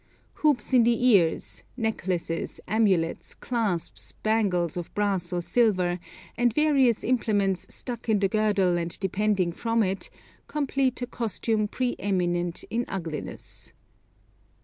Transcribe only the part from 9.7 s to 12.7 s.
it, complete a costume pre eminent